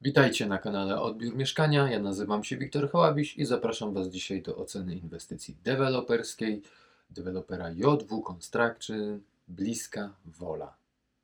Witajcie 0.00 0.46
na 0.46 0.58
kanale 0.58 1.00
Odbiór 1.00 1.36
Mieszkania. 1.36 1.90
Ja 1.90 2.00
nazywam 2.00 2.44
się 2.44 2.56
Wiktor 2.56 2.90
Hołabiś 2.90 3.36
i 3.36 3.44
zapraszam 3.44 3.94
Was 3.94 4.08
dzisiaj 4.08 4.42
do 4.42 4.56
oceny 4.56 4.96
inwestycji 4.96 5.56
deweloperskiej 5.64 6.62
dewelopera 7.10 7.70
JW 7.70 8.22
Construction 8.22 9.20
Bliska 9.48 10.12
Wola. 10.26 10.76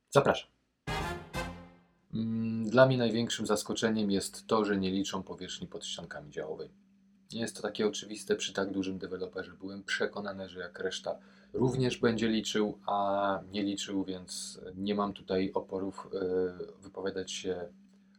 Zapraszam. 0.09 0.49
Mm, 2.13 2.69
Dla 2.69 2.85
mnie 2.85 2.97
największym 2.97 3.45
zaskoczeniem 3.45 4.11
jest 4.11 4.47
to, 4.47 4.65
że 4.65 4.77
nie 4.77 4.91
liczą 4.91 5.23
powierzchni 5.23 5.67
pod 5.67 5.85
ściankami 5.85 6.31
działowymi. 6.31 6.73
Nie 7.33 7.41
jest 7.41 7.55
to 7.55 7.61
takie 7.61 7.87
oczywiste 7.87 8.35
przy 8.35 8.53
tak 8.53 8.71
dużym 8.71 8.97
deweloperze. 8.97 9.51
Byłem 9.59 9.83
przekonany, 9.83 10.49
że 10.49 10.59
jak 10.59 10.79
reszta 10.79 11.15
również 11.53 11.97
będzie 11.97 12.27
liczył, 12.27 12.77
a 12.85 13.39
nie 13.51 13.63
liczył, 13.63 14.03
więc 14.03 14.59
nie 14.75 14.95
mam 14.95 15.13
tutaj 15.13 15.51
oporów 15.53 16.07
e, 16.13 16.81
wypowiadać 16.81 17.31
się 17.31 17.67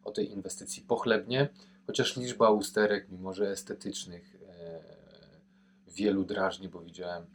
o 0.05 0.13
tej 0.13 0.33
inwestycji 0.33 0.83
pochlebnie, 0.83 1.49
chociaż 1.87 2.17
liczba 2.17 2.51
usterek, 2.51 3.07
mimo 3.11 3.35
że 3.35 3.51
estetycznych, 3.51 4.37
e, 4.49 4.81
wielu 5.89 6.25
drażni, 6.25 6.69
bo 6.69 6.81
widziałem 6.81 7.27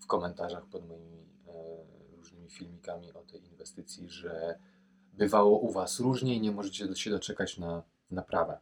w 0.00 0.06
komentarzach 0.06 0.66
pod 0.66 0.88
moimi 0.88 1.26
e, 1.48 2.16
różnymi 2.16 2.50
filmikami 2.50 3.12
o 3.12 3.22
tej 3.22 3.44
inwestycji, 3.46 4.08
że 4.08 4.58
bywało 5.12 5.58
u 5.58 5.70
Was 5.70 6.00
różnie 6.00 6.36
i 6.36 6.40
nie 6.40 6.52
możecie 6.52 6.96
się 6.96 7.10
doczekać 7.10 7.58
na 7.58 7.82
naprawę. 8.10 8.58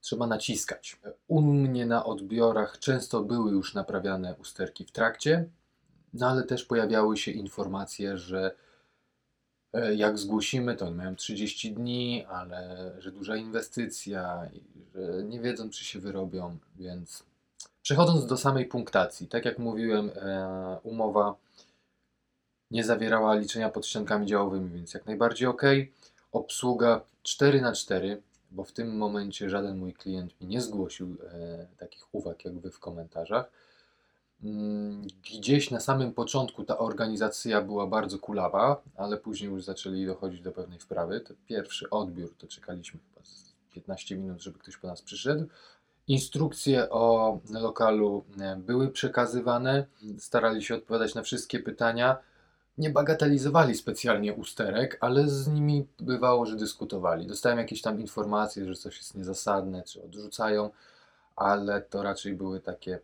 Trzeba 0.00 0.26
naciskać. 0.26 1.00
U 1.26 1.42
mnie 1.42 1.86
na 1.86 2.04
odbiorach 2.04 2.78
często 2.78 3.22
były 3.22 3.50
już 3.50 3.74
naprawiane 3.74 4.36
usterki 4.36 4.84
w 4.84 4.92
trakcie, 4.92 5.50
no 6.12 6.28
ale 6.28 6.42
też 6.42 6.64
pojawiały 6.64 7.16
się 7.16 7.30
informacje, 7.30 8.18
że 8.18 8.54
jak 9.96 10.18
zgłosimy, 10.18 10.76
to 10.76 10.90
mają 10.90 11.16
30 11.16 11.72
dni, 11.72 12.24
ale 12.28 12.92
że 12.98 13.12
duża 13.12 13.36
inwestycja 13.36 14.50
że 14.94 15.24
nie 15.24 15.40
wiedzą, 15.40 15.70
czy 15.70 15.84
się 15.84 15.98
wyrobią, 15.98 16.58
więc 16.76 17.22
przechodząc 17.82 18.26
do 18.26 18.36
samej 18.36 18.66
punktacji, 18.66 19.28
tak 19.28 19.44
jak 19.44 19.58
mówiłem, 19.58 20.10
e, 20.16 20.78
umowa 20.82 21.34
nie 22.70 22.84
zawierała 22.84 23.34
liczenia 23.34 23.68
pod 23.68 23.86
ściankami 23.86 24.26
działowymi, 24.26 24.70
więc 24.70 24.94
jak 24.94 25.06
najbardziej 25.06 25.48
ok. 25.48 25.62
Obsługa 26.32 27.00
4 27.22 27.60
na 27.60 27.72
4 27.72 28.22
bo 28.50 28.64
w 28.64 28.72
tym 28.72 28.96
momencie 28.96 29.50
żaden 29.50 29.78
mój 29.78 29.92
klient 29.94 30.40
mi 30.40 30.46
nie 30.46 30.60
zgłosił 30.60 31.16
e, 31.32 31.66
takich 31.78 32.14
uwag 32.14 32.44
jak 32.44 32.58
wy 32.58 32.70
w 32.70 32.78
komentarzach. 32.78 33.50
Mm, 34.42 35.02
Gdzieś 35.22 35.70
na 35.70 35.80
samym 35.80 36.12
początku 36.12 36.64
ta 36.64 36.78
organizacja 36.78 37.62
była 37.62 37.86
bardzo 37.86 38.18
kulawa, 38.18 38.82
ale 38.96 39.16
później 39.16 39.50
już 39.50 39.64
zaczęli 39.64 40.06
dochodzić 40.06 40.40
do 40.40 40.52
pewnej 40.52 40.78
wprawy. 40.78 41.20
To 41.20 41.34
pierwszy 41.46 41.90
odbiór, 41.90 42.34
to 42.38 42.46
czekaliśmy 42.46 43.00
chyba 43.00 43.26
z 43.26 43.52
15 43.70 44.16
minut, 44.16 44.42
żeby 44.42 44.58
ktoś 44.58 44.76
po 44.76 44.86
nas 44.86 45.02
przyszedł. 45.02 45.46
Instrukcje 46.08 46.90
o 46.90 47.38
lokalu 47.50 48.24
e, 48.40 48.56
były 48.56 48.88
przekazywane, 48.88 49.86
starali 50.18 50.62
się 50.62 50.74
odpowiadać 50.74 51.14
na 51.14 51.22
wszystkie 51.22 51.58
pytania. 51.58 52.16
Nie 52.78 52.90
bagatelizowali 52.90 53.74
specjalnie 53.74 54.34
usterek, 54.34 54.98
ale 55.00 55.28
z 55.28 55.48
nimi 55.48 55.86
bywało, 56.00 56.46
że 56.46 56.56
dyskutowali. 56.56 57.26
Dostałem 57.26 57.58
jakieś 57.58 57.82
tam 57.82 58.00
informacje, 58.00 58.66
że 58.66 58.74
coś 58.74 58.98
jest 58.98 59.14
niezasadne, 59.14 59.82
czy 59.82 60.02
odrzucają, 60.02 60.70
ale 61.36 61.82
to 61.82 62.02
raczej 62.02 62.34
były 62.34 62.60
takie 62.60 62.98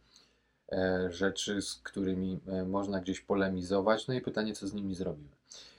rzeczy, 1.10 1.62
z 1.62 1.74
którymi 1.74 2.40
e, 2.46 2.64
można 2.64 3.00
gdzieś 3.00 3.20
polemizować. 3.20 4.06
No 4.06 4.14
i 4.14 4.20
pytanie, 4.20 4.54
co 4.54 4.68
z 4.68 4.74
nimi 4.74 4.94
zrobimy. 4.94 5.28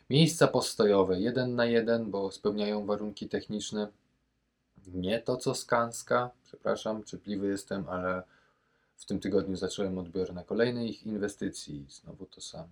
Miejsca 0.09 0.47
postojowe, 0.47 1.19
jeden 1.19 1.55
na 1.55 1.65
jeden, 1.65 2.11
bo 2.11 2.31
spełniają 2.31 2.85
warunki 2.85 3.29
techniczne. 3.29 3.87
Nie 4.87 5.19
to, 5.19 5.37
co 5.37 5.55
Skanska, 5.55 6.31
przepraszam, 6.43 7.03
cierpliwy 7.03 7.47
jestem, 7.47 7.89
ale 7.89 8.23
w 8.95 9.05
tym 9.05 9.19
tygodniu 9.19 9.55
zacząłem 9.55 9.97
odbiór 9.97 10.33
na 10.33 10.43
kolejnej 10.43 10.89
ich 10.89 11.05
inwestycji 11.05 11.75
i 11.75 11.91
znowu 11.91 12.25
to 12.25 12.41
samo. 12.41 12.69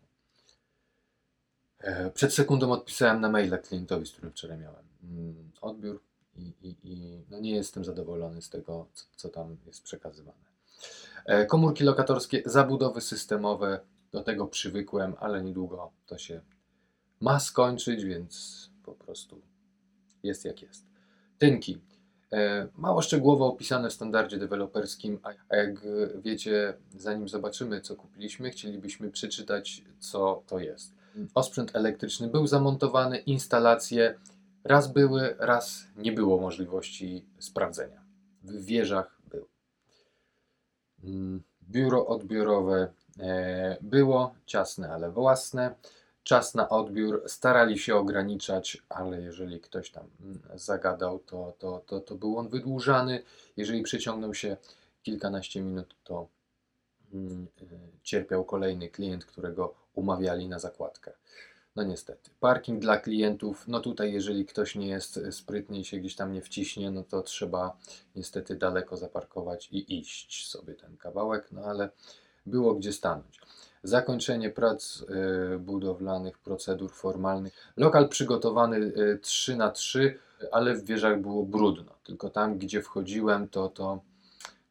E, 1.79 2.11
Przed 2.11 2.33
sekundą 2.33 2.71
odpisałem 2.71 3.21
na 3.21 3.29
maila 3.29 3.57
klientowi, 3.57 4.05
z 4.05 4.11
którym 4.11 4.31
wczoraj 4.31 4.57
miałem 4.57 4.85
mm, 5.03 5.51
odbiór 5.61 6.01
i, 6.35 6.53
i, 6.61 6.75
i 6.83 7.21
no 7.29 7.39
nie 7.39 7.51
jestem 7.51 7.85
zadowolony 7.85 8.41
z 8.41 8.49
tego, 8.49 8.87
co, 8.93 9.05
co 9.15 9.29
tam 9.29 9.57
jest 9.67 9.83
przekazywane. 9.83 10.50
E, 11.25 11.45
Komórki 11.45 11.83
lokatorskie, 11.83 12.41
zabudowy 12.45 13.01
systemowe, 13.01 13.79
do 14.11 14.23
tego 14.23 14.47
przywykłem, 14.47 15.13
ale 15.19 15.43
niedługo 15.43 15.91
to 16.05 16.17
się 16.17 16.41
ma 17.19 17.39
skończyć, 17.39 18.05
więc 18.05 18.69
po 18.83 18.91
prostu 18.95 19.41
jest 20.23 20.45
jak 20.45 20.61
jest. 20.61 20.85
Tynki. 21.37 21.81
E, 22.33 22.67
Mało 22.77 23.01
szczegółowo 23.01 23.47
opisane 23.47 23.89
w 23.89 23.93
standardzie 23.93 24.37
deweloperskim, 24.37 25.19
a 25.49 25.55
jak 25.55 25.81
wiecie, 26.23 26.73
zanim 26.97 27.29
zobaczymy, 27.29 27.81
co 27.81 27.95
kupiliśmy, 27.95 28.49
chcielibyśmy 28.49 29.11
przeczytać, 29.11 29.83
co 29.99 30.43
to 30.47 30.59
jest. 30.59 30.93
Osprzęt 31.33 31.75
elektryczny 31.75 32.27
był 32.27 32.47
zamontowany, 32.47 33.17
instalacje 33.17 34.19
raz 34.63 34.93
były, 34.93 35.35
raz 35.39 35.87
nie 35.97 36.11
było 36.11 36.41
możliwości 36.41 37.25
sprawdzenia. 37.39 38.01
W 38.43 38.65
wieżach 38.65 39.20
Biuro 41.69 42.07
odbiorowe 42.07 42.93
e, 43.19 43.77
było 43.81 44.33
ciasne, 44.45 44.93
ale 44.93 45.11
własne. 45.11 45.75
Czas 46.23 46.55
na 46.55 46.69
odbiór 46.69 47.23
starali 47.27 47.79
się 47.79 47.95
ograniczać, 47.95 48.77
ale 48.89 49.21
jeżeli 49.21 49.59
ktoś 49.59 49.91
tam 49.91 50.03
mm, 50.21 50.39
zagadał, 50.55 51.19
to, 51.19 51.53
to, 51.59 51.81
to, 51.85 51.99
to 51.99 52.15
był 52.15 52.37
on 52.37 52.49
wydłużany. 52.49 53.23
Jeżeli 53.57 53.81
przeciągnął 53.81 54.33
się 54.33 54.57
kilkanaście 55.03 55.61
minut, 55.61 55.95
to 56.03 56.27
mm, 57.13 57.47
y, 57.61 57.65
cierpiał 58.03 58.45
kolejny 58.45 58.89
klient, 58.89 59.25
którego 59.25 59.73
umawiali 59.93 60.47
na 60.47 60.59
zakładkę. 60.59 61.11
No 61.75 61.83
niestety. 61.83 62.29
Parking 62.39 62.81
dla 62.81 62.97
klientów, 62.97 63.67
no 63.67 63.79
tutaj 63.79 64.13
jeżeli 64.13 64.45
ktoś 64.45 64.75
nie 64.75 64.87
jest 64.87 65.19
sprytny 65.31 65.79
i 65.79 65.85
się 65.85 65.97
gdzieś 65.97 66.15
tam 66.15 66.33
nie 66.33 66.41
wciśnie, 66.41 66.91
no 66.91 67.03
to 67.03 67.21
trzeba 67.21 67.77
niestety 68.15 68.55
daleko 68.55 68.97
zaparkować 68.97 69.69
i 69.71 69.99
iść 69.99 70.49
sobie 70.49 70.73
ten 70.73 70.97
kawałek, 70.97 71.51
no 71.51 71.61
ale 71.61 71.89
było 72.45 72.75
gdzie 72.75 72.93
stanąć. 72.93 73.39
Zakończenie 73.83 74.49
prac 74.49 75.01
y, 75.55 75.59
budowlanych, 75.59 76.37
procedur 76.37 76.91
formalnych. 76.91 77.53
Lokal 77.77 78.09
przygotowany 78.09 78.77
y, 78.77 79.19
3 79.21 79.55
na 79.55 79.71
3 79.71 80.19
ale 80.51 80.75
w 80.75 80.85
wieżach 80.85 81.21
było 81.21 81.43
brudno. 81.43 81.91
Tylko 82.03 82.29
tam, 82.29 82.57
gdzie 82.57 82.81
wchodziłem, 82.81 83.49
to, 83.49 83.69
to 83.69 84.01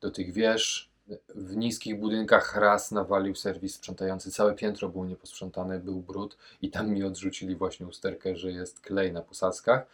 do 0.00 0.10
tych 0.10 0.32
wież 0.32 0.89
w 1.34 1.56
niskich 1.56 2.00
budynkach 2.00 2.56
raz 2.56 2.90
nawalił 2.90 3.34
serwis 3.34 3.74
sprzątający. 3.74 4.30
Całe 4.30 4.54
piętro 4.54 4.88
było 4.88 5.06
nieposprzątane, 5.06 5.78
był 5.78 6.00
brud 6.00 6.36
i 6.62 6.70
tam 6.70 6.90
mi 6.90 7.04
odrzucili 7.04 7.56
właśnie 7.56 7.86
usterkę, 7.86 8.36
że 8.36 8.52
jest 8.52 8.80
klej 8.80 9.12
na 9.12 9.22
posadzkach. 9.22 9.86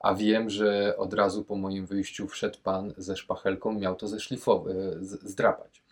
A 0.00 0.14
wiem, 0.14 0.50
że 0.50 0.96
od 0.96 1.14
razu 1.14 1.44
po 1.44 1.56
moim 1.56 1.86
wyjściu 1.86 2.28
wszedł 2.28 2.58
pan 2.62 2.94
ze 2.96 3.16
szpachelką, 3.16 3.72
miał 3.72 3.96
to 3.96 4.08
zeszlifować, 4.08 4.74
zdrapać. 5.00 5.82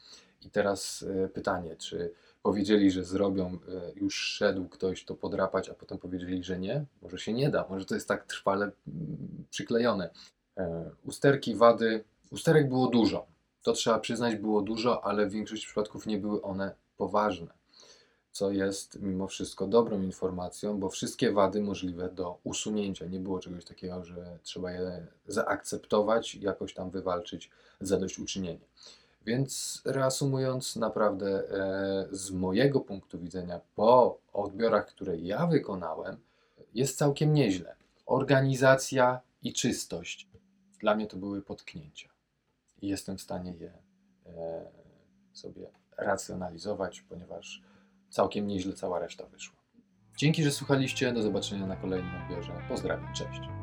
I 0.47 0.51
teraz 0.51 1.05
e, 1.25 1.29
pytanie, 1.29 1.77
czy 1.77 2.13
powiedzieli, 2.43 2.91
że 2.91 3.05
zrobią, 3.05 3.47
e, 3.47 3.93
już 3.97 4.15
szedł 4.15 4.69
ktoś 4.69 5.05
to 5.05 5.15
podrapać, 5.15 5.69
a 5.69 5.75
potem 5.75 5.99
powiedzieli, 5.99 6.45
że 6.45 6.59
nie? 6.59 6.85
Może 7.03 7.19
się 7.19 7.33
nie 7.33 7.51
da, 7.51 7.67
może 7.71 7.85
to 7.85 7.95
jest 7.95 8.09
tak 8.09 8.27
trwale 8.27 8.65
mm, 8.65 9.45
przyklejone. 9.51 10.11
E, 10.59 10.91
Usterki, 11.05 11.55
wady, 11.55 12.05
usterek 12.31 12.69
było 12.69 12.89
dużo. 12.89 13.27
To 13.63 13.73
trzeba 13.73 13.99
przyznać, 13.99 14.37
było 14.37 14.63
dużo, 14.63 15.05
ale 15.05 15.27
w 15.27 15.33
większości 15.33 15.67
przypadków 15.67 16.07
nie 16.07 16.19
były 16.19 16.43
one 16.43 16.75
poważne. 16.97 17.61
Co 18.33 18.51
jest 18.51 18.99
mimo 19.01 19.27
wszystko 19.27 19.67
dobrą 19.67 20.03
informacją, 20.03 20.79
bo 20.79 20.89
wszystkie 20.89 21.33
wady 21.33 21.63
możliwe 21.63 22.09
do 22.09 22.39
usunięcia. 22.45 23.07
Nie 23.07 23.21
było 23.21 23.39
czegoś 23.39 23.65
takiego, 23.65 24.05
że 24.05 24.39
trzeba 24.43 24.73
je 24.73 25.07
zaakceptować 25.27 26.35
jakoś 26.35 26.75
tam 26.75 26.91
wywalczyć 26.91 27.51
zadośćuczynienie. 27.81 28.67
Więc 29.27 29.83
reasumując, 29.85 30.77
naprawdę 30.77 31.51
e, 31.51 32.09
z 32.11 32.31
mojego 32.31 32.81
punktu 32.81 33.19
widzenia, 33.19 33.61
po 33.75 34.19
odbiorach, 34.33 34.87
które 34.87 35.17
ja 35.17 35.47
wykonałem, 35.47 36.17
jest 36.75 36.99
całkiem 36.99 37.33
nieźle. 37.35 37.77
Organizacja 38.07 39.21
i 39.43 39.53
czystość. 39.53 40.29
Dla 40.81 40.95
mnie 40.95 41.07
to 41.07 41.17
były 41.17 41.43
potknięcia. 41.43 42.10
I 42.83 42.89
jestem 42.89 43.19
w 43.19 43.23
stanie 43.23 43.53
je 43.53 43.73
e, 44.27 44.71
sobie 45.33 45.71
racjonalizować, 45.97 47.01
ponieważ 47.01 47.63
całkiem 48.11 48.47
nieźle 48.47 48.73
cała 48.73 48.99
reszta 48.99 49.27
wyszła. 49.27 49.61
Dzięki, 50.17 50.43
że 50.45 50.51
słuchaliście. 50.51 51.13
Do 51.13 51.23
zobaczenia 51.23 51.67
na 51.67 51.77
kolejnym 51.77 52.23
odbiorze. 52.23 52.53
Pozdrawiam, 52.69 53.15
cześć. 53.15 53.60